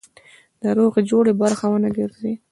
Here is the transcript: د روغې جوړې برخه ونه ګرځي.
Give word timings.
د 0.61 0.63
روغې 0.77 1.01
جوړې 1.09 1.33
برخه 1.41 1.65
ونه 1.69 1.89
ګرځي. 1.97 2.33